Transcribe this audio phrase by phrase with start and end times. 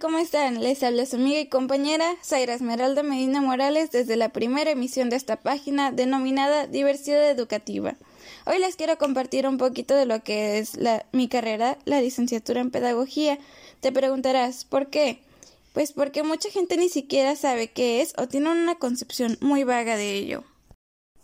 [0.00, 0.62] ¿cómo están?
[0.62, 5.16] Les habla su amiga y compañera Zaira Esmeralda Medina Morales desde la primera emisión de
[5.16, 7.96] esta página denominada Diversidad Educativa.
[8.46, 10.78] Hoy les quiero compartir un poquito de lo que es
[11.12, 13.38] mi carrera, la licenciatura en Pedagogía.
[13.80, 15.20] Te preguntarás, ¿por qué?
[15.74, 19.96] Pues porque mucha gente ni siquiera sabe qué es o tiene una concepción muy vaga
[19.96, 20.42] de ello.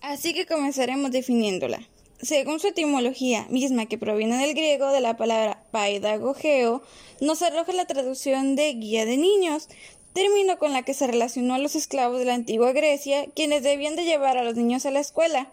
[0.02, 1.80] Así que comenzaremos definiéndola.
[2.22, 6.82] Según su etimología misma que proviene del griego de la palabra paidagogeo,
[7.20, 9.68] nos arroja la traducción de guía de niños,
[10.14, 13.96] término con la que se relacionó a los esclavos de la antigua Grecia, quienes debían
[13.96, 15.50] de llevar a los niños a la escuela.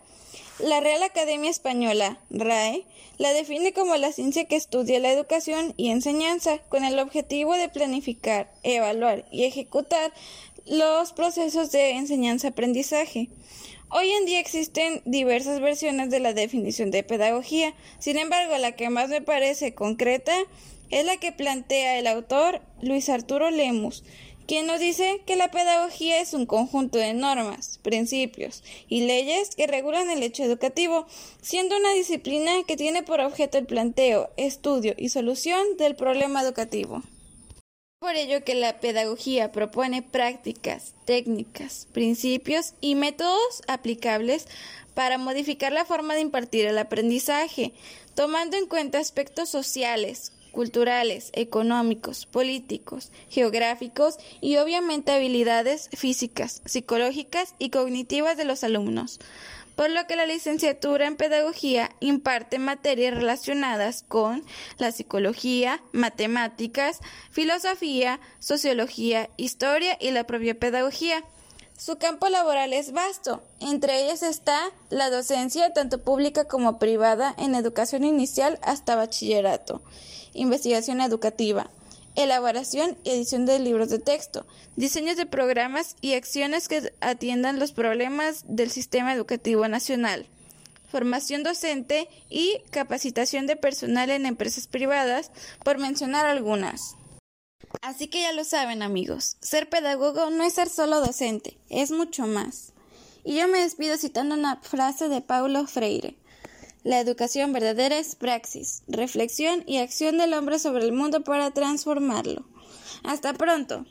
[0.59, 2.85] La Real Academia Española, RAE,
[3.17, 7.67] la define como la ciencia que estudia la educación y enseñanza, con el objetivo de
[7.67, 10.13] planificar, evaluar y ejecutar
[10.65, 13.29] los procesos de enseñanza-aprendizaje.
[13.95, 18.89] Hoy en día existen diversas versiones de la definición de pedagogía, sin embargo la que
[18.89, 20.33] más me parece concreta
[20.89, 24.03] es la que plantea el autor Luis Arturo Lemus,
[24.47, 29.67] quien nos dice que la pedagogía es un conjunto de normas, principios y leyes que
[29.67, 31.05] regulan el hecho educativo,
[31.43, 37.03] siendo una disciplina que tiene por objeto el planteo, estudio y solución del problema educativo
[38.03, 44.45] por ello que la pedagogía propone prácticas, técnicas, principios y métodos aplicables
[44.93, 47.71] para modificar la forma de impartir el aprendizaje,
[48.13, 57.69] tomando en cuenta aspectos sociales, culturales, económicos, políticos, geográficos y obviamente habilidades físicas, psicológicas y
[57.69, 59.21] cognitivas de los alumnos
[59.75, 64.43] por lo que la licenciatura en pedagogía imparte materias relacionadas con
[64.77, 66.99] la psicología, matemáticas,
[67.31, 71.23] filosofía, sociología, historia y la propia pedagogía.
[71.77, 77.55] Su campo laboral es vasto, entre ellas está la docencia tanto pública como privada en
[77.55, 79.81] educación inicial hasta bachillerato,
[80.33, 81.71] investigación educativa,
[82.15, 87.71] elaboración y edición de libros de texto, diseños de programas y acciones que atiendan los
[87.71, 90.27] problemas del sistema educativo nacional,
[90.89, 95.31] formación docente y capacitación de personal en empresas privadas,
[95.63, 96.95] por mencionar algunas.
[97.81, 102.27] Así que ya lo saben amigos, ser pedagogo no es ser solo docente, es mucho
[102.27, 102.73] más.
[103.23, 106.15] Y yo me despido citando una frase de Paulo Freire.
[106.83, 112.45] La educación verdadera es praxis, reflexión y acción del hombre sobre el mundo para transformarlo.
[113.05, 113.85] Hasta pronto.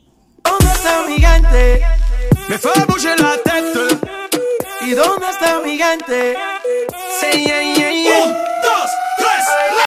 [0.44, 1.82] ¿Dónde está mi la.
[4.82, 5.60] ¿Y dónde está